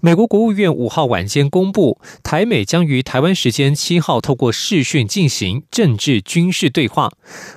[0.00, 7.10] 美国国务院五号晚间公布，台美将于台湾时间七号透过视讯进行政治军事对话，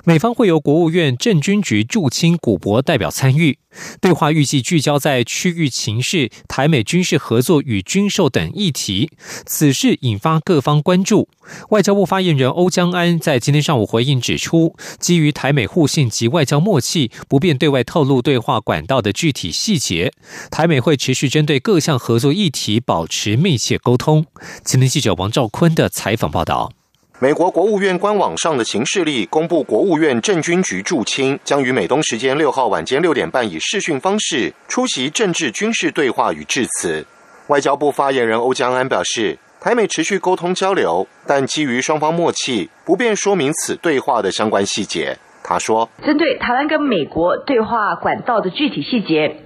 [0.04, 3.58] 美方会由国务院政军局驻青古博代表参与。
[4.02, 9.10] 对话预计聚焦在区域情势、台美军事合作与军售等议题。
[9.46, 11.30] 此事引发各方关注。
[11.70, 20.12] 外交部发言人欧江安在今天上午回应指出，基于台美互信及外交默契，不便对外透露对话管道的具体细节。
[20.50, 24.24] 台美会持续针对各项合作议题保持密切沟通。
[24.64, 26.72] 今天记者王兆坤的采访报道。
[27.18, 37.06] 美国国务院官网上的行事历公布，国务院政军局驻青将于美东时间六号晚间六点半以视讯方式出席政治军事对话与致辞。
[37.46, 45.16] 外交部发言人欧江安表示，台美持续沟通交流，但基于双方默契，不便说明此对话的相关细节。
[45.44, 49.36] 他说：“针对台湾跟美国对话管道的具体细节，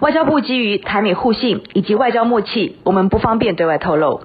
[0.00, 4.20] 外交部基于台美互信以及外交默契，我们不方便对外透露。”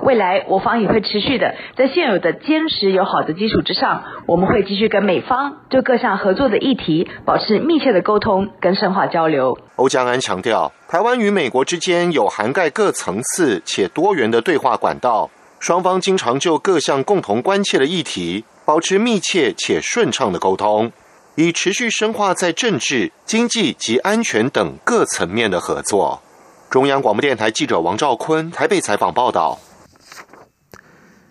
[0.00, 9.58] 未来，我方也会持续的在现有的坚实友好的基础之上，我们会继续跟美方就各项合作的议题保持密切的沟通跟深化交流。
[9.76, 15.28] 欧江安强调，台湾与美国之间有涵盖各层次且多元的对话管道，
[15.60, 20.92] 双方经常就各项共同关切的议题保持密切且顺畅的沟通，
[21.40, 26.20] 以持续深化在政治、经济及安全等各层面的合作。
[26.68, 29.56] 中央广播电台记者王兆坤台北采访报道。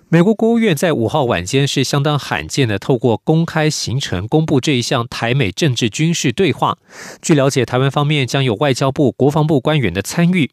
[0.08, 6.78] 美国国务院在五号晚间是相当罕见的，透过公开行程公布这一项台美政治军事对话。
[7.22, 10.50] 据了解，台湾方面将有外交部、国防部官员的参与，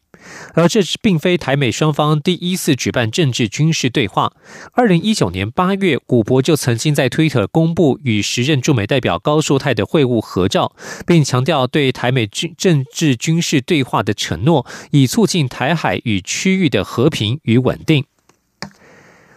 [0.53, 4.31] 而这并非台美双方第一次举办政治军事对话。
[4.73, 10.73] 二零一九年八月，古博就曾经在推特公布与时任驻美代表高树泰的会晤合照，
[11.05, 18.05] 并强调对台美军政治军事对话的承诺，以促进台海与区域的和平与稳定。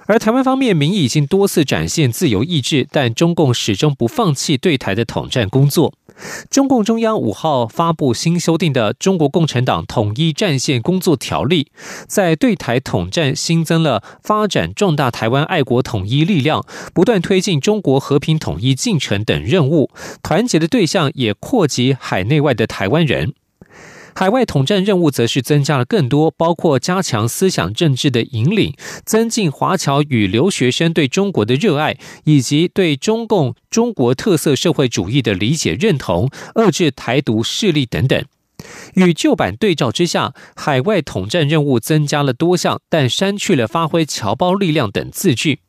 [0.06, 5.92] 而台湾方面，民意已经多次展现自由意志，但中共始终不放弃对台的统战工作。
[6.50, 11.64] 中共中央五号发布新修订的《中国共产党统一战线工作条例》，
[12.06, 19.90] 在对台统战新增了发展壮大台湾爱国统一力量、不断推进中国和平统一进程等任务，
[20.22, 23.34] 团结的对象也扩及海内外的台湾人。
[24.18, 28.74] 海外统战任务则是增加了更多，包括加强思想政治的引领，
[29.04, 38.20] 增进华侨与留学生对中国的热爱，以及对中共中国特色社会主义的理解认同，遏制台独势力等等。
[38.94, 45.60] 与旧版对照之下，海外统战任务增加了多项，但删去了发挥侨胞力量等字句。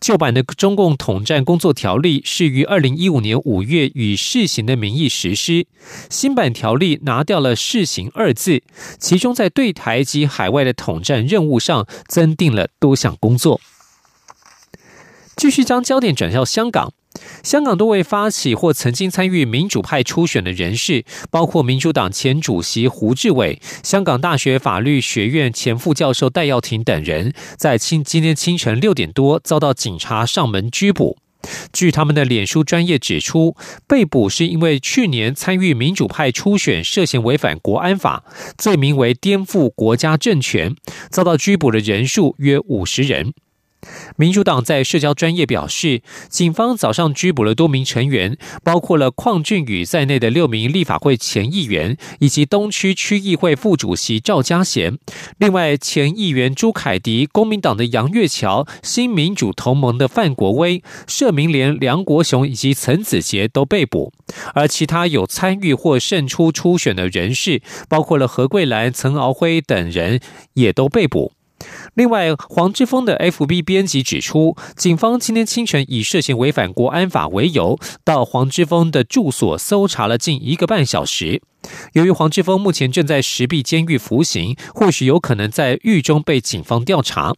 [0.00, 5.66] 旧版的中共统战工作条例是于二零一五年五月以试行的名义实施，
[6.10, 8.62] 新版条例拿掉了“试行”二字，
[8.98, 13.60] 其中在对台及海外的统战任务上增定了多项工作。
[15.36, 16.92] 继续将焦点转向香港。
[17.42, 31.18] 香港多位发起或曾经参与民主派初选的人士，包括民主党前主席胡志伟、香港大学法律学院前副教授戴耀廷等人，在清今天清晨六点多遭到警察上门拘捕。
[31.74, 33.54] 据他们的脸书专业指出，
[33.86, 38.24] 被捕是因为去年参与民主派初选涉嫌违反国安法，
[38.56, 40.74] 罪名为颠覆国家政权，
[41.10, 43.34] 遭到拘捕的人数约五十人。
[44.16, 54.98] 民主党在社交专业表示，警方早上拘捕了多名成员，包括了邝俊宇在内的六名立法会前议员，以及东区区议会副主席赵家贤。
[55.38, 64.12] 另外，前议员朱凯迪、公民党的杨月桥、新民主同盟的范国威、社民连梁国雄以及陈子杰都被捕。
[64.54, 70.20] 而其他有参与或胜出初选的人士，包括了何桂兰、岑敖辉等人，
[70.54, 71.32] 也都被捕。
[71.94, 81.40] 另外，黄之锋的 FB 编辑指出，警方今天清晨以涉嫌违反国安法为由，到黄之锋的住所搜查了近一个半小时。
[81.92, 87.32] 由于黄之锋目前正在石壁监狱服刑，或许有可能在狱中被警方调查。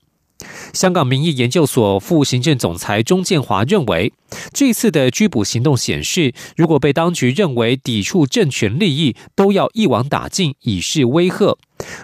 [0.72, 4.12] 香港民意研究所副行政总裁钟建华认为，
[4.52, 11.56] 这次的拘捕行动显示，如果被当局认为抵触政权利益，都要一网打尽，以示威吓。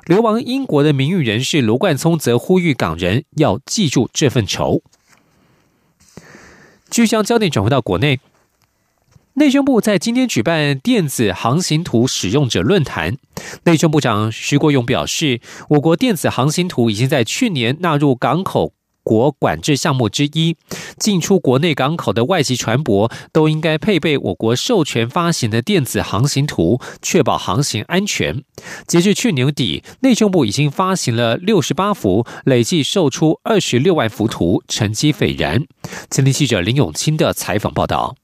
[0.05, 4.83] 流亡英国的名誉人士罗冠聪则呼吁港人要记住这份仇。
[6.91, 8.21] 据将焦点转回到国内。
[9.35, 13.17] 内政部在今天举办电子航行图使用者论坛，
[13.65, 15.41] 内政部长徐国勇表示，
[15.71, 20.57] 我国电子航行图已经在去年纳入港口国管制项目之一，
[20.99, 28.43] 进出国内港口的外籍船舶都应该配备我国授权发行的电子航行图，确保航行安全。
[28.87, 35.65] 截至去年底，内政部已经发行了六十八幅，累计售出二十六万幅图，成绩斐然。
[36.11, 38.15] 前天记者林永清的采访报道。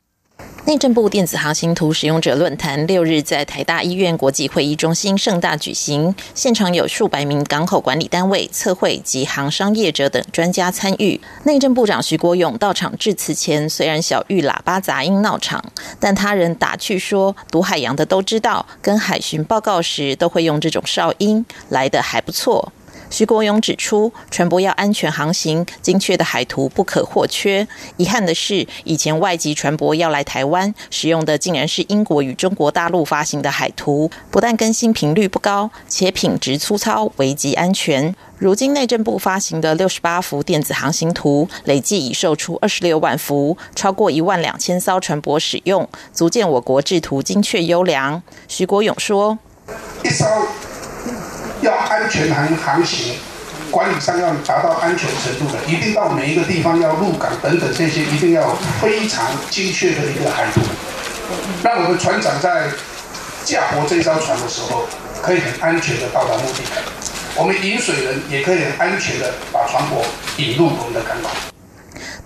[0.68, 11.18] 内政部电子航行图使用者论坛六日在台大医院国际会议中心盛大举行，现场有数百名港口管理单位、测绘及航商业者等专家参与。
[11.44, 15.64] 内政部长徐国勇到场致辞前，虽然小遇喇叭杂音闹场，
[15.98, 22.70] 但他人打趣说：“读海洋的都知道，跟海巡报告时都会用这种哨音，来的还不错。”
[23.10, 27.66] 徐国勇指出，船舶要安全航行，精确的海图不可或缺。
[27.96, 38.14] 遗憾的是，以前外籍船舶要来台湾，使用的竟然是英国与中国大陆发行的海图，不但更新频率不高，且品质粗糙，危及安全。
[38.36, 48.22] 如今内政部发行的六十八幅电子航行图，累计已售出二十六万幅，超过一万两千艘船舶使用，足见我国制图精确优良。
[48.46, 49.38] 徐国勇说：“。”
[51.68, 53.14] 要安全航航行，
[53.70, 60.62] 管理上要达到安全程度的，一定到每一个地方要入港等等这些，一定要非常精确的一个海图，
[61.62, 62.68] 让我们船长在
[63.44, 64.88] 驾驳这艘船的时候，
[65.20, 66.70] 可以很安全的到达目的地，
[67.36, 70.02] 我们引水人也可以很安全的把船舶
[70.38, 71.28] 引入我们的港口。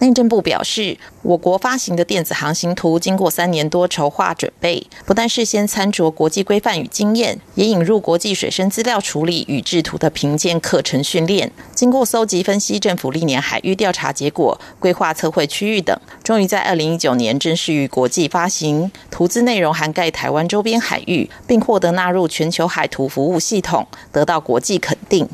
[0.03, 11.53] 内政部表示，我国发行的电子航行图经过三年多筹划准备，不但事先参酌国际规范与经验，也引入国际水深资料处理与制图的评鉴课程训练。
[11.73, 18.91] 经过搜集分析政府历年海域调查结果、规划测绘区域等，终于在二零一九年正式于国际发行。
[19.09, 25.29] 图资内容涵盖台湾周边海域，并获得纳入全球海图服务系统，得到国际肯定。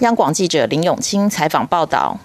[0.00, 2.18] 央广记者林永清采访报道。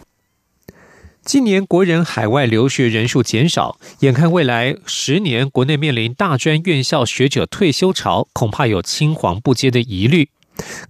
[1.31, 10.29] 今年国人海外留学人数减少，眼看未来十年国内面临大专院校学者退休潮，恐怕有青黄不接的疑虑。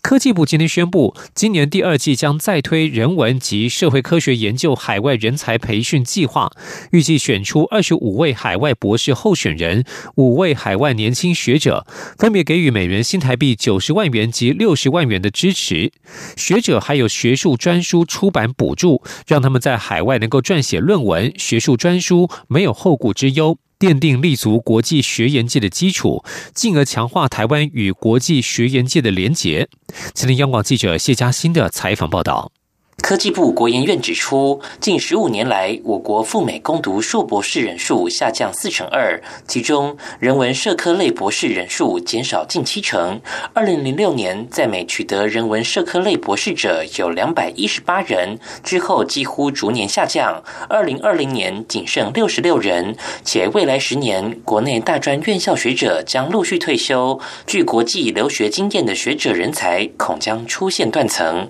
[0.01, 6.51] 科技部今天宣布，今年第二季将再推人文及社会科学研究海外人才培训计划，
[6.91, 9.83] 预计选出二十五位海外博士候选人，
[10.15, 11.85] 五位海外年轻学者，
[12.17, 15.91] 分别给予每人新台币九十万元及六十万元的支持。
[16.35, 23.57] 学者还有学术专书出版补助，让他们在海外能够撰写论文、学术专书，没有后顾之忧。
[23.79, 26.23] 奠定立足国际学研界的基础，
[26.53, 29.69] 进而强化台湾与国际学研界的连结。
[30.13, 32.51] 今天，央广记者谢佳欣的采访报道。
[33.01, 43.19] 科技部国研院指出，近十五年来，我国赴美攻读硕博士人数下降四成二，其中人文社科类博士人数减少近七成。
[43.53, 50.43] 二零零六年在美取得人文社科类博士者有两百一十八人，之后几乎逐年下降。
[50.67, 61.49] 二零二零年仅剩六十六人，且未来十年国内大专院校学者将陆续退休，具国际留学经验的学者人才恐将出现断层。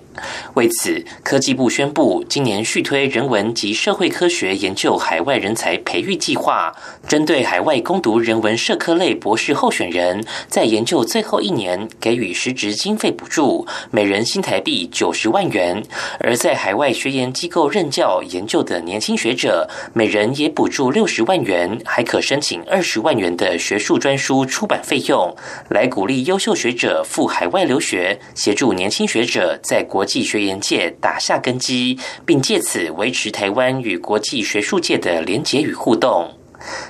[0.54, 6.74] 为此，科技部宣布，今年续推人文及社会科学研究海外人才培育计划，
[7.08, 15.80] 针对海外攻读人文社科类博士候选人，在研究最后一年给予实职经费补助，每人新台币九十万元；
[16.18, 25.34] 而在海外学研机构任教研究的年轻学者，每人也补助六十万元，还可申请二十万元的学术专书出版费用，
[25.68, 31.18] 来鼓励优秀学者赴海外留学，协助年轻学者在国际学研界打。
[31.30, 31.96] 下根基，
[32.26, 36.32] 并借此维持台湾与国际学术界的连结与互动。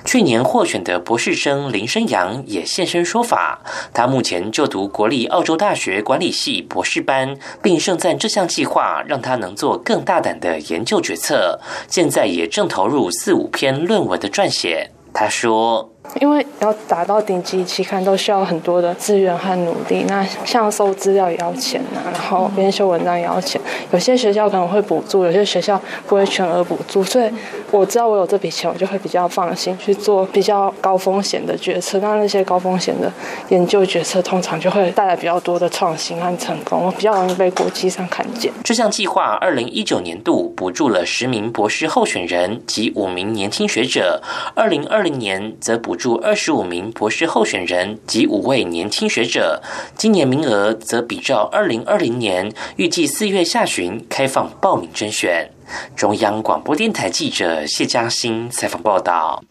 [0.03, 3.61] 去年获选的博士生林生阳也现身说法，
[3.93, 11.59] 他目前就读国立澳洲大学管理系博士班，并盛赞这项计划让他能做更大胆的研究决策。
[11.87, 14.89] 现在也正投入四五篇论文的撰写。
[15.13, 15.93] 他说。
[16.19, 20.03] 因为要达到顶级期刊，都需要很多的资源和努力。
[20.09, 23.59] 那像搜资料也要钱呐，然后编修文章也要钱。
[23.91, 27.01] 有些学校可能会补助，有些学校不会全额补助。
[27.01, 27.29] 所以
[27.71, 31.97] 我知道我有这笔钱，我就会比较放心去做比较高风险的决策。
[31.99, 33.09] 那那些高风险的
[33.47, 38.51] 研究决策，通常就会带来比较多的创新和成功，我比较容易被国际上看见。
[38.65, 44.21] 这项计划二零一九年度补助了十名博士候选人及五名年轻学者，
[44.53, 45.95] 二零二零年则补。
[46.15, 49.61] 二十五名博士候选人及五位年轻学者，
[49.95, 55.51] 今年名额则比照二零二零年，预计四月下旬开放报名甄选。
[55.95, 59.43] 中央广播电台记者谢嘉欣采访报道。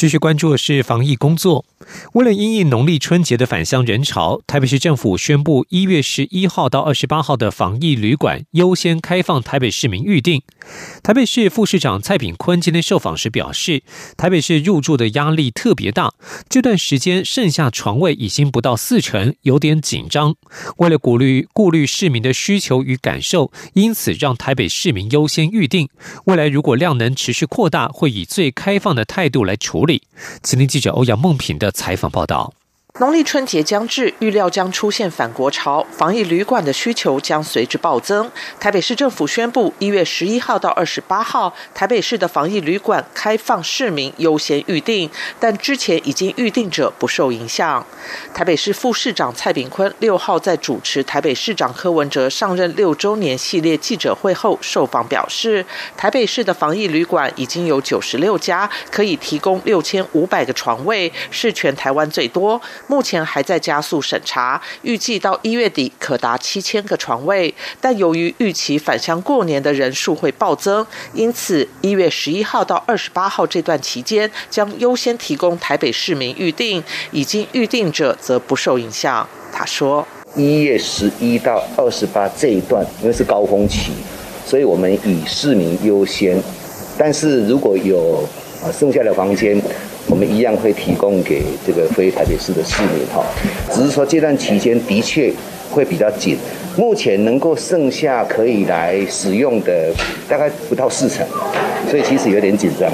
[0.00, 1.66] 继续关注的是防疫工作。
[2.14, 10.40] 为了因应农历春节的返乡人潮，台北市政府宣布，一月十一号到二十八号的防疫旅馆优先开放台北市民预订。
[11.02, 13.82] 台北市副市长蔡炳坤今天受访时表示，
[14.16, 16.14] 台北市入住的压力特别大，
[16.48, 20.34] 这段时间剩下床位已经不到四成，有点紧张。
[20.78, 25.90] 为了鼓励顾虑市民的需求与感受，因此让台北市民优先预订。
[26.24, 29.89] 未来如果量能持续扩大，会以最开放的态度来处理。
[30.42, 31.70] 吉林记者欧阳梦平的。
[31.80, 32.52] 采访报道。
[32.98, 38.30] 农历春节将至，预料将出现返国潮，防疫旅馆的需求将随之暴增。
[38.58, 47.86] 台北市政府宣布，一月十一号到二十八号，台北市的防疫旅馆开放市民优先预订，但之前已经预定者不受影响。
[48.34, 55.64] 台北市副市长蔡炳坤六号在主持台北市长柯文哲上任六周年系列记者会后受访表示，
[55.96, 62.60] 台北市的防疫旅馆已经有九十六家，可以提供六千五百个床位，是全台湾最多。
[62.90, 67.54] 目前还在加速审查，预计到一月底可达七千个床位。
[67.80, 76.82] 但由于预期返乡过年的人数会暴增，因此一月十一号到二十八号这段期间将优先提供台北市民预定，
[77.12, 79.24] 已经预定者则不受影响。
[79.52, 80.04] 他说：
[80.34, 83.92] 一月十一到二十八这一段因为是高峰期，
[84.44, 86.42] 所以我们以市民优先。
[86.98, 88.28] 但是如果有
[88.64, 89.62] 啊剩下的房间。
[90.10, 93.24] 我们一样会提供给这个非台北市的市民哈，
[93.70, 95.32] 只是说这段期间的确
[95.70, 96.36] 会比较紧，
[96.76, 99.94] 目前能够剩下可以来使用的
[100.28, 101.24] 大概不到四成，
[101.88, 102.90] 所以其实有点紧张。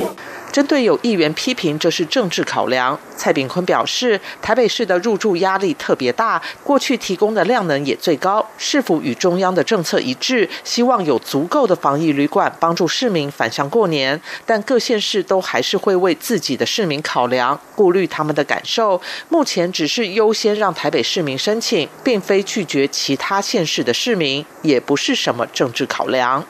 [0.53, 10.49] 针对有议员批评这是政治考量，蔡炳坤表示，台北市的入住压力特别大，过去提供的量能也最高，是否与中央的政策一致？
[10.63, 19.01] 希望有足够的防疫旅馆帮助市民返乡过年，但各县市都还是会为自己的市民考量，顾虑他们的感受。
[19.29, 26.45] 目前只是优先让台北市民申请，并非拒绝其他县市的市民，也不是什么政治考量。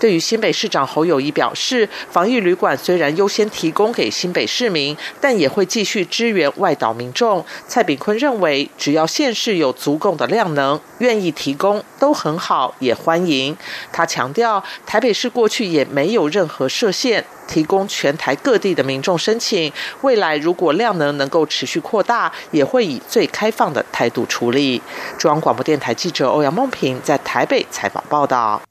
[0.00, 7.44] 对于新北市长侯友谊表示，防疫旅馆虽然优先提供给新北市民，但也会继续支援外岛民众。
[7.66, 13.56] 蔡炳坤认为，只要县市有足够的量能，愿意提供都很好，也欢迎。
[13.92, 19.72] 他强调，台北市过去也没有任何设限，提供全台各地的民众申请。
[20.00, 24.82] 未来如果量能能够持续扩大，也会以最开放的态度处理。
[25.16, 28.67] 中央广播电台记者欧阳梦平在台北采访报道。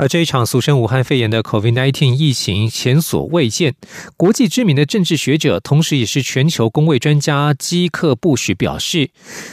[0.00, 3.74] 而这一场俗称武汉肺炎的 COVID-19 疫情前所未见。
[4.16, 9.10] 国际知名的政治学者，同时也是全球工位专家基克布许表示，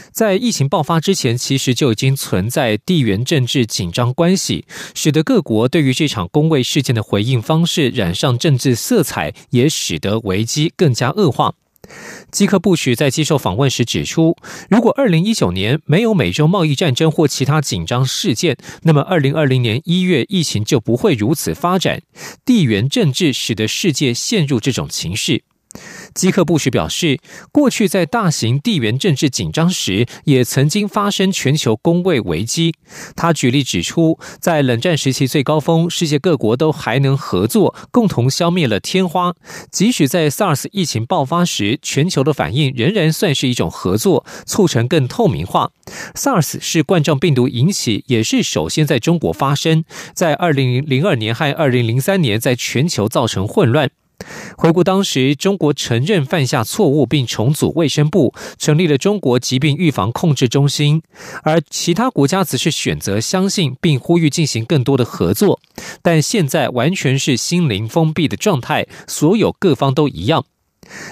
[0.09, 4.63] 在疫情爆发之前，其实就已经存在地缘政治紧张关系，
[4.95, 11.55] 使得各国对于这场工位事件的回应方式染上政治色彩，也使得危机更加恶化。
[12.31, 14.35] 基克布什在接受访问时指出，
[14.69, 22.01] 如果二零一九年没有美洲贸易战争或其他紧张事件，那么二零二零年一月疫情就不会如此发展。
[22.45, 25.43] 地缘政治使得世界陷入这种情势。
[26.17, 27.19] 基克布什表示，
[27.51, 32.73] 过去在大型地缘政治紧张时，也曾经发生全球工位危机。
[33.15, 39.35] 他举例指出，在冷战时期最高峰，世界各国都还能合作，共同消灭了天花。
[39.69, 45.69] 即使在 SARS 疫情爆发时，全球的反应仍然算是一种合作，促成更透明化。
[46.15, 53.91] SARS 是冠状病毒引起，也是首先在中国发生，在二零零二年和二零零三年在全球造成混乱。
[54.57, 60.99] 回顾当时，中国承认犯下错误，并重组卫生部，成立了中国疾病预防控制中心；
[61.43, 65.59] 而其他国家则是选择相信，并呼吁进行更多的合作。
[66.01, 70.45] 但现在完全是心灵封闭的状态，所有各方都一样。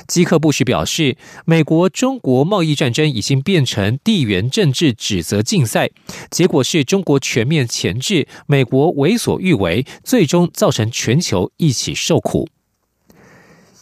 [0.07, 5.91] 基克布什表示，美国中国贸易战争已经变成地缘政治指责竞赛，
[6.31, 12.47] 结果是中国全面钳制，美国为所欲为，最终造成全球一起受苦。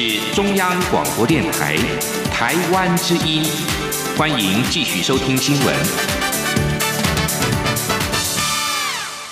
[0.00, 1.76] 是中央广播电台
[2.32, 3.44] 台湾之音，
[4.16, 5.76] 欢迎继续收听新闻。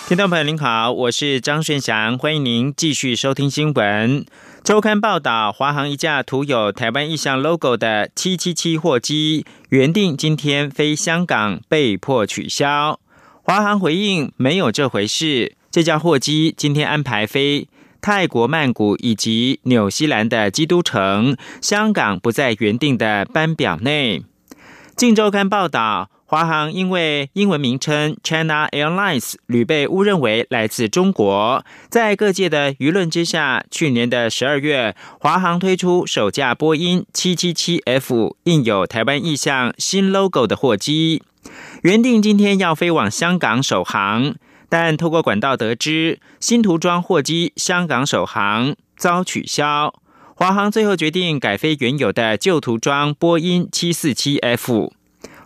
[0.07, 4.27] 听众朋友您好，我是张顺祥，欢迎您继续收听新闻。
[4.63, 13.01] 周刊报道，华航一架涂有台湾意象 logo 的777货机，原定今天飞香港，被迫取消。
[13.43, 17.67] 华航回应没有这回事，这架货机今天安排飞
[18.01, 24.23] 泰国曼谷以及纽西兰的基督城，香港不在原定的班表内。
[24.97, 26.11] 镜周刊报道。
[26.31, 41.23] 华航因为英文名称 China Airlines 屡被误认为来自中国，在各界的舆论之下，去年的十二月，华航推出首架波音 777F 印有台湾意象新 logo 的货机，
[41.81, 44.35] 原定今天要飞往香港首航，
[44.69, 49.95] 但透过管道得知新涂装货机香港首航遭取消，
[50.35, 54.91] 华航最后决定改飞原有的旧涂装波音 747F。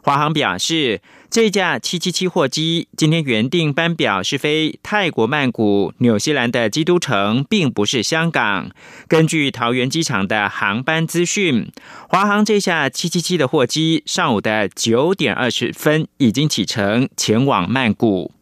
[0.05, 1.01] 华航表示，
[1.31, 8.69] 这架777货机今天原定班表是飞泰国曼谷、纽西兰的基督城，并不是香港。
[9.07, 11.71] 根据桃园机场的航班资讯，
[12.09, 18.33] 华航这架777的货机上午的九点二十分已经启程前往曼谷。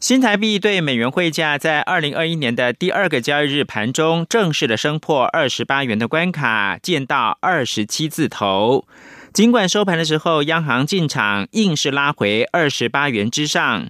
[0.00, 8.86] 新台币对美元汇价在二零二一年的第二个交易日盘中正式的升破二十八元的关卡，见到二十七字头。
[9.32, 13.88] 尽管收盘的时候央行进场硬是拉回二十八元之上，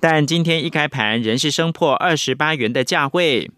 [0.00, 3.50] 但今天一开盘仍是升破二十八元的价位。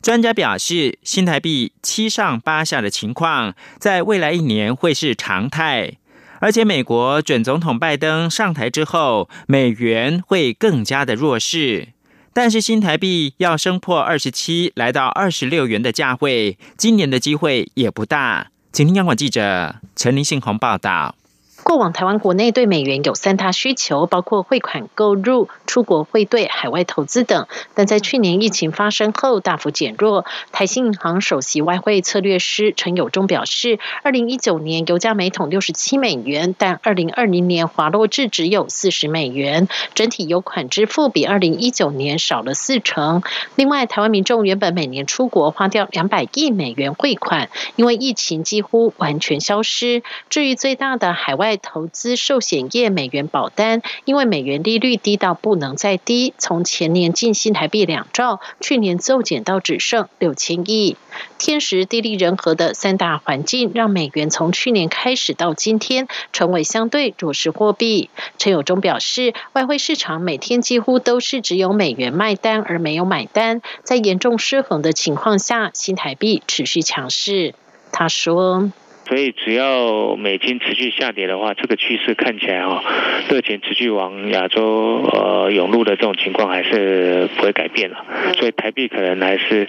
[0.00, 5.94] 专家表示，新台币七上八下的情况，在未来一年会是常态。
[6.40, 11.88] 而且，美国准总统拜登上台之后，美元会更加的弱势。
[12.32, 18.48] 但是，新台币要升破二十七，来到二十六元的价位，今年的机会也不大。
[18.72, 21.14] 请听央广记者陈林信宏报道。
[21.62, 27.46] 过往台湾国内对美元有三大需求，包括汇款、购入、出国汇兑、海外投资等。
[27.74, 30.24] 但在去年疫情发生后大幅减弱。
[30.50, 43.22] 台新银行首席外汇策略师陈友忠表示，二零一九年油价每桶六十七美元，但二零二零年滑落至只有四十美元，整体油款支付比二零一九年少了四成。
[43.54, 50.02] 另外，台湾民众原本每年出国花掉两百亿美元汇款，因为疫情几乎完全消失。
[50.28, 60.96] 至于最大的海外，投资寿险业美元保单，因为美元利率低到不能再低，从前年近新台币两兆，去年骤减到只剩六千亿。
[61.38, 68.10] 天时地利人和的三大环境，让美元从去年开始到今天成为相对弱势货币。
[68.38, 77.54] 陈友忠表示，外汇市场每天几乎都是只有美元卖单而没有买单，在严重失衡的情况下，新台币持续强势。
[77.92, 78.70] 他说。
[79.10, 82.80] 所以，只要美金持续下跌的话，这个趋势看起来哈，
[83.28, 88.04] 热钱持续往亚洲呃涌入的这种情况还是不会改变了。
[88.34, 89.66] 所以，台币可能还是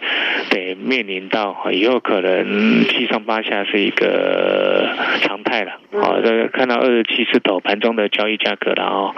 [0.51, 5.79] 得面临到以后可能七上八下是一个常态了。
[5.99, 9.15] 好，这个看到二十七字头盘中的交易价格了哦，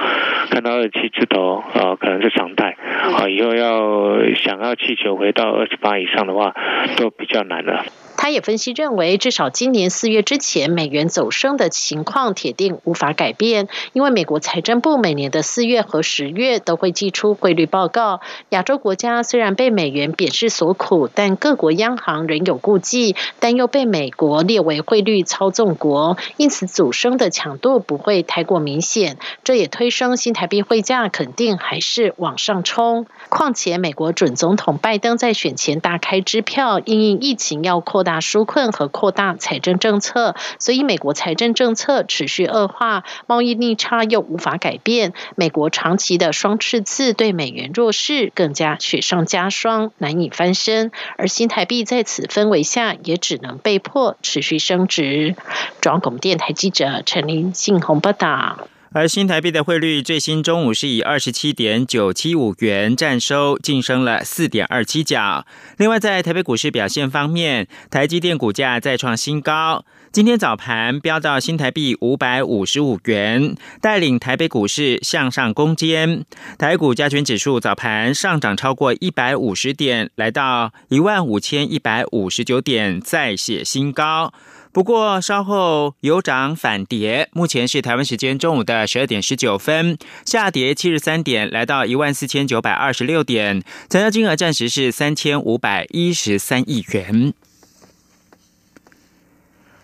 [0.50, 2.78] 看到二十七字头啊，可能是常态。
[3.12, 6.56] 好，以后要想要气球回到二十八以上的话，
[6.96, 7.84] 都比较难了。
[8.18, 18.22] 他也分析认为，至少今年四月之前，美元走升的情况铁定无法改变，因为美国财政部每年的四月和十月都会寄出汇率报告。
[18.50, 29.18] 亚洲国家虽然被美元贬势所苦，但各国央行仍有顾忌，但又被美国列为汇率操纵国，因此走升的强度不会太过明显。
[29.44, 33.06] 这也推升新台币汇价，肯定还是往上冲。
[33.30, 34.64] 况且，美国准总统。
[34.64, 50.92] 统拜登在选前大开支票，因应疫情要扩大纾困和扩大财政政策，所以美国财政政策持续恶化，贸易逆差又无法改变，美国长期的双赤字对美元弱势更加雪上加霜，难以翻身。
[51.18, 55.36] 而新台币在此氛围下，也只能被迫持续升值。
[55.82, 58.68] 中广电台记者陈林信宏报道。
[58.96, 65.48] 而新台币的汇率最新中午是以二十七点九七五元占收，晋升了四点二七角。
[65.78, 76.24] 另外，在台北股市表现方面，台积电股价再创新高，今天早盘飙到新台币五百五十五元，带领台北股市向上攻坚。
[76.60, 84.32] 台股加权指数早盘上涨超过一百五十点，来到一万五千一百五十九点，再写新高。
[84.74, 97.36] 不过稍后有涨反跌，目前是台湾时间中午的十二点十九分，下跌七十三点，来到一万四千九百二十六点，成交金额暂时是三千五百一十三亿元。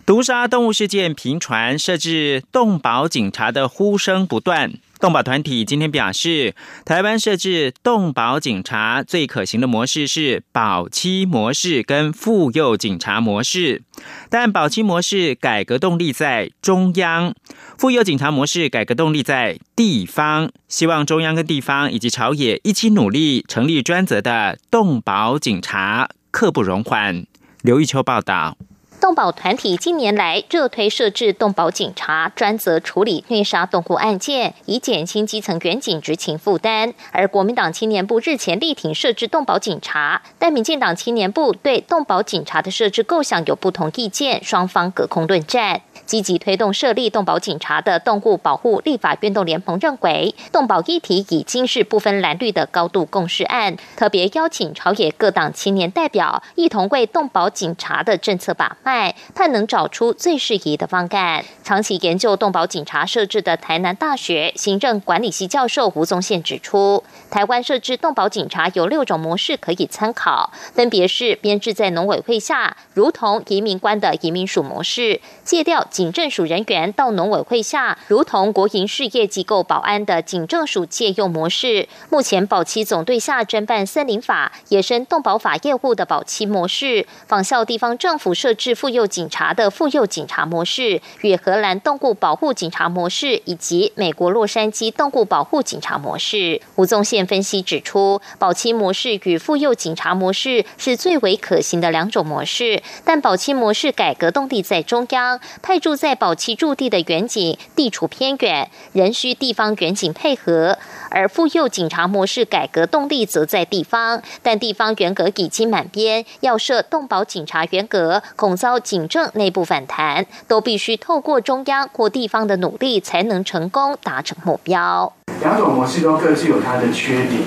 [0.08, 4.73] 毒杀动物事件频传，设置动保警察的呼声不断。
[5.00, 13.82] 动保团体今天表示，台湾设置动保警察最可行的模式是保期模式跟妇幼警察模式，
[14.30, 17.34] 但保期模式改革动力在中央，
[17.78, 20.52] 妇幼警察模式改革动力在地方。
[20.68, 27.26] 希望中央跟地方以及朝野一起努力，成立专责的动保警察，刻不容缓。
[27.62, 28.58] 刘玉秋报道。
[29.00, 36.94] 动保团体近年来热推设置动保警察，专责处理虐杀动物案件，以减轻基层远警执勤负担。
[37.12, 45.82] 而国民党青年部日前力挺设置动保警察，但民进党青年部对动保警察的设置构想有不同意见，双方隔空论战。
[46.06, 61.44] 积极推动设立动保警察的动物保护立法运动联盟认为，动保议题已经是不分蓝绿的高度共识案，特别邀请朝野各党青年代表一同为动保警察的政策把脉，盼能找出最适宜的方案。
[61.64, 75.88] 长期研究动保警察设置的台南大学行政管理系教授吴宗宪指出，台湾设置动保警察有六种模式可以参考，分别是编制在农委会下，如同移民官的移民署模式，借调。
[75.89, 81.88] 警政署人员到农委会下，如同国营事业机构保安的警政署借用模式。
[82.10, 96.62] 目前保期总队下侦办森林法、野生动保法业务的保期模式，仿效地方政府设置妇幼警察的妇幼警察模式，与荷兰动物保护警察模式以及美国洛杉矶动物保护警察模式。
[96.75, 110.78] 吴宗宪分析指出，保期模式与妇幼警察模式是最为可行的两种模式，但保期模式改革动力在中央派住在保期驻地的远景地处偏远，仍需地方远景配合；
[111.10, 125.13] 而妇幼警察模式改革动力则在地方，但地方原格已经满编，要设动保警察原格，恐遭警政内部反弹，都必须透过中央或地方的努力，才能成功达成目标。
[125.42, 127.42] 两种模式都各自有它的缺点，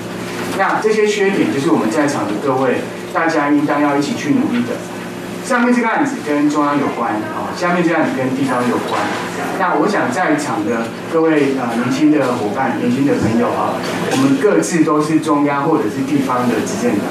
[0.57, 2.77] 那这些缺点就是我们在场的各位，
[3.13, 4.73] 大家应当要一起去努力的。
[5.45, 9.01] 上面这个案子跟中央有关，哦，下面这个案子跟地方有关。
[9.59, 13.75] 那我想在场的各位啊年轻的伙伴、年轻的朋友啊，
[14.11, 17.05] 我们各自都是中央或者是地方的执政党，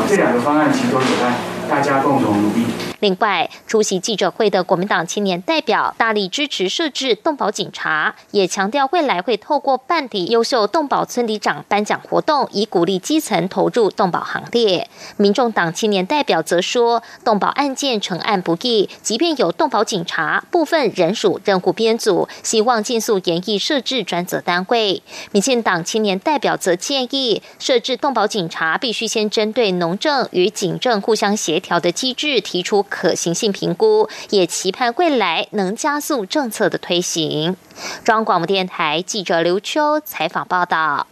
[0.00, 1.32] 啊，这两个方案其实都有在。
[1.66, 2.66] 大家共同努力。
[3.04, 14.88] 另外，出席记者会的国民党青年代表大力支持设置动保警察，也强调未来会透过办理优秀动保村里长颁奖活动，以鼓励基层投入动保行列。
[15.18, 25.02] 民众党青年代表则说，动保案件成案不易，即便有动保警察，部分人属任务编组，希望尽速研议设置专责单位。
[25.32, 31.34] 民进党青年代表则建议，设置动保警察必须先针对农政与警政互相。
[31.34, 37.56] 协调的机制提出可行性评估，也期盼未来能加速政策的推行。
[38.04, 41.08] 中央广播电台记者刘秋采访报道。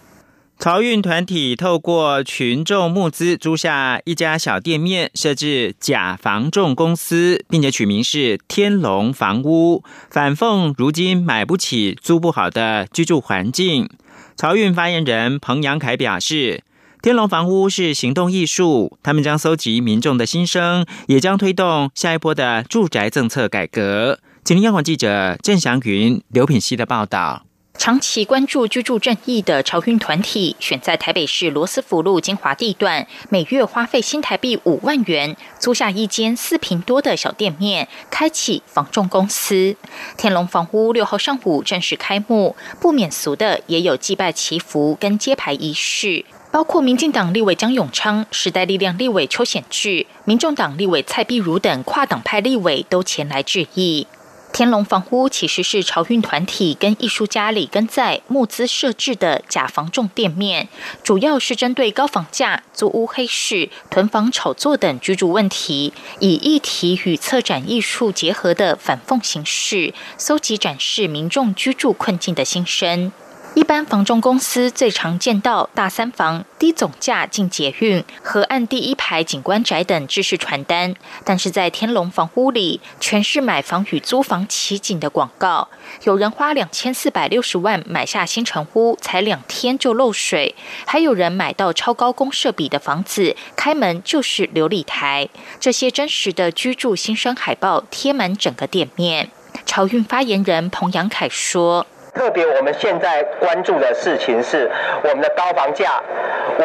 [0.60, 13.90] 漕运团体透过群众募资租下一家小店面，设置假房仲公司，并且取名是天龙房屋，反讽如今买不起、租不好的居住环境。
[14.36, 16.62] 漕运发言人彭阳凯表示。
[17.02, 24.20] 天龙房屋是行动艺术，他们将搜集民众的心声，也将推动下一波的住宅政策改革。
[24.44, 27.44] 请央广记者郑祥云、刘品希的报道。
[27.76, 39.74] 长期关注居住正义的潮运团体，选在台北市罗斯福路精华地段，每月花费新台币五万元，租下一间四平多的小店面，开启房仲公司。
[40.16, 46.24] 天龙房屋六号上午正式开幕，不免俗的也有祭拜祈福跟揭牌仪式。
[46.52, 54.06] 包括民进党立委江永昌、时代力量立委邱显智、民众党立委蔡碧如等跨党派立委都前来致意。
[54.52, 60.68] 天龙房屋其实是潮运团体跟艺术家李根在募资设置的假房重店面，
[61.02, 73.10] 主要是针对高房价、租屋黑市、囤房炒作等居住问题，以议题与策展艺术结合的反讽形式，搜集展示民众居住困境的心声。
[73.54, 85.68] 一般房仲公司最常见到大三房、低总价进捷运、河岸第一排景观宅等知识传单，但是在天龙房屋里，全是买房与租房奇景的广告。
[86.04, 90.54] 有人花两千四百六十万买下新城屋，才两天就漏水；
[90.86, 95.28] 还有人买到超高公设比的房子，开门就是琉璃台。
[95.60, 99.30] 这些真实的居住新生海报贴满整个店面。
[99.66, 101.86] 潮运发言人彭阳凯说。
[102.14, 104.70] 特别我们现在关注的事情是
[105.02, 106.02] 我们的高房价，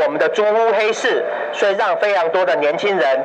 [0.05, 3.23] 我们的租屋黑市，所以让非常多的年轻人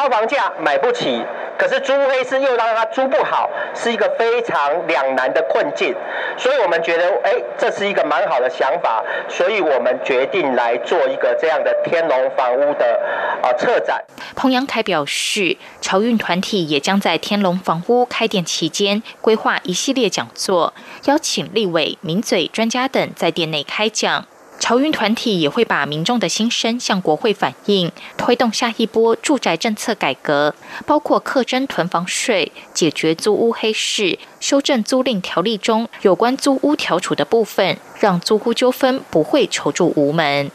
[0.00, 1.22] 高房价买不起。
[1.58, 5.94] 可是租黑市又让他租不好，是一个非常两难的困境，
[6.38, 12.98] 所以我们觉得，哎，这是一个蛮好的想法，所以我们决定来做一个这样的天龙房屋的
[13.42, 14.02] 啊策展。
[14.34, 20.72] 彭阳凯表示，潮运团体也将在天龙房屋开店期间规划一系列讲座，
[21.04, 24.24] 邀请立委、名嘴、专家等在店内开讲。
[24.60, 30.54] 潮运团体也会把民众的心声向国会反映，推动下一波住宅政策改革，
[30.86, 40.50] 包括课征囤房税、解决租屋黑市、修正租赁条例中有关租屋调处的部分，让租屋纠纷不会求助无门。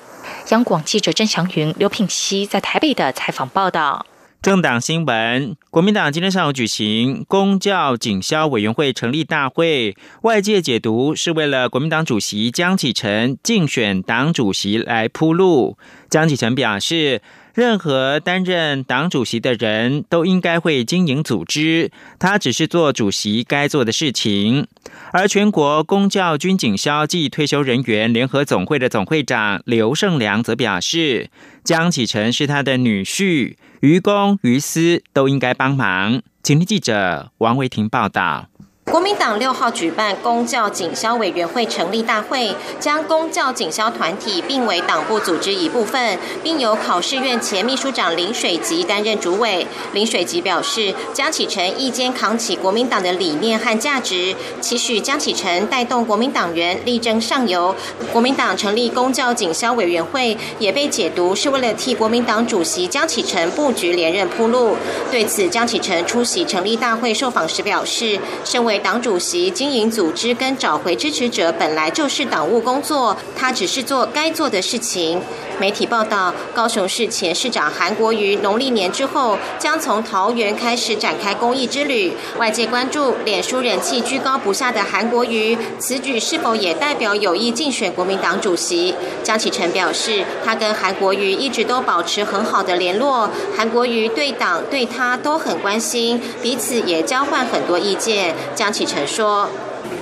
[0.49, 4.05] 央广记者郑祥云、刘品熙在台北的采访报道。
[4.45, 15.79] 政党新闻：国民党今天上午举行公教警消委员会成立大会，外界解读是为了国民党主席江启臣竞选党主席来铺路。
[16.11, 17.23] 江启臣表示。
[17.55, 21.89] 任何担任党主席的人都应该会经营组织，
[22.19, 24.67] 他只是做主席该做的事情。
[25.13, 31.29] 而全国公教军警消暨退休人员联合总会的总会长刘胜良则表示，
[31.63, 36.21] 江启臣是他的女婿，于公于私都应该帮忙。
[36.43, 38.49] 请听记者王维婷报道。
[38.95, 49.67] 国民党六号举办公教警消委员会成立大会，将公教警消团体并为党部组织一部分，并由考试院前秘书长林水吉担任主委。
[49.91, 57.75] 林水吉表示，江启臣一肩扛起国民党的理念和价值，期许江启臣带动国民党员力争上游。
[58.13, 64.77] 国民党成立公教警消委员会，也被解读是为了替国民党主席江启臣布局连任铺路。
[65.11, 75.19] 对此，江启臣出席成立大会受访时表示，身为党主席经营组织跟找回支持者本来就是党务工作，他只是做该做的事情。
[75.57, 82.13] 媒体报道，高雄市前市长韩国瑜农历年之后将从桃园开始展开公益之旅。
[82.37, 88.93] 外界关注，脸书人气居高不下的韩国瑜，此举是否也代表有意竞选国民党主席？
[89.23, 98.35] 江启臣表示，他跟韩国瑜一直都保持很好的联络，韩国瑜对党对他都很关心，彼此也交换很多意见。
[98.53, 99.47] 江启程说。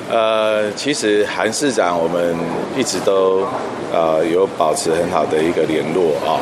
[0.10, 2.36] 呃，其实韩市长我们
[2.76, 3.46] 一直都
[3.94, 6.42] 呃有保持很好的一个联络啊。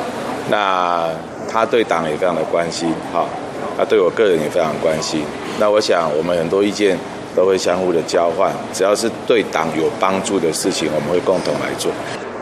[0.49, 1.09] 那
[1.51, 3.25] 他对党也非常的关心哈，
[3.77, 5.25] 他对我个人也非常关心。
[5.59, 6.97] 那我想我们很多意见
[7.35, 11.91] 都会相互的交换，只要是对党有帮助的事情，我们会共同来做。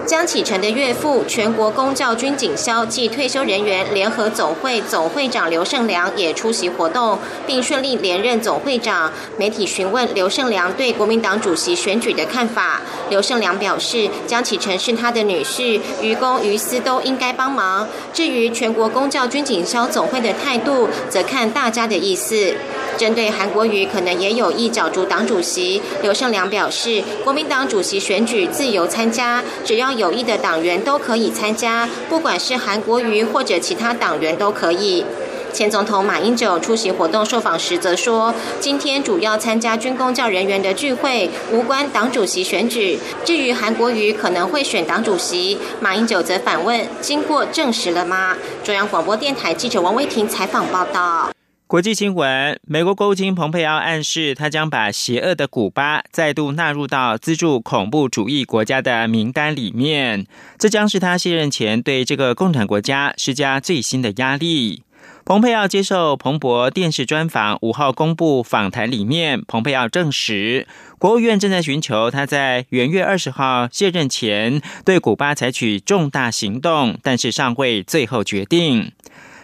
[0.10, 9.12] 江启臣的岳父，全国公教军警消暨退休人员联合总会总会长刘胜良也出席活动，并顺利连任总会长。
[9.38, 17.88] 媒体询问刘胜良对国民党主席选举的看法，刘胜良表示，江启臣是他的女婿，于公于私都应该帮忙。
[18.12, 22.56] 至于全国公教军警消总会的态度，则看大家的意思。
[23.00, 35.06] 针对韩国瑜可能也有意角逐党主席，刘胜良表示，国民党主席选举自由参加，只要有意的党员都可以参加，不管是韩国瑜或者其他党员都可以。
[35.54, 43.00] 前总统马英九出席活动受访时则说，今天主要参加军工教人员的聚会，无关党主席选举。
[43.24, 48.36] 至于韩国瑜可能会选党主席，马英九则反问：经过证实了吗？
[48.62, 51.32] 中央广播电台记者王威婷采访报道。
[51.70, 60.26] 国际新闻：美国国务卿蓬佩奥暗示，他将把邪恶的古巴再度纳入到资助恐怖主义国家的名单里面。
[60.58, 64.82] 这将是他卸任前对这个共产国家施加最新的压力。
[65.24, 70.66] 蓬佩奥接受彭博电视专访，五号公布访谈里面，蓬佩奥证实，
[70.98, 78.92] 国务院正在寻求他在元月二十号卸任前对古巴采取重大行动，但是尚未最后决定。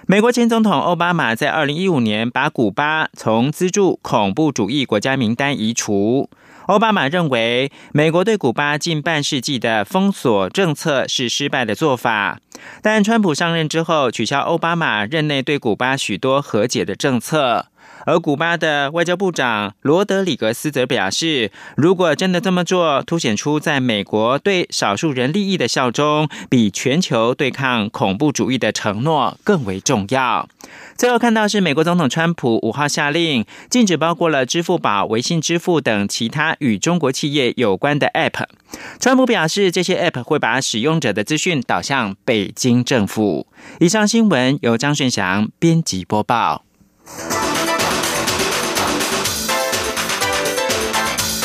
[0.08, 6.30] 美国前总统奥巴马在二零一五年把古巴从资助恐怖主义国家名单移除。
[6.68, 12.40] 奥巴马认为，美国对古巴近半世纪的封锁政策是失败的做法。
[12.84, 17.66] 但川普上任之后，取消奥巴马任内对古巴许多和解的政策。
[18.06, 30.48] 而古巴的外交部长罗德里格斯则表示，如果真的这么做，凸显出在美国对少数人利益的效忠，比全球对抗恐怖主义的承诺更为重要。
[30.96, 38.46] 最后看到是美国总统川普五号下令禁止包括了支付宝、微信支付等其他与中国企业有关的 App。
[39.00, 43.48] 川普表示，这些 App 会把使用者的资讯导向北京政府。
[43.80, 46.64] 以上新闻由张顺祥编辑播报。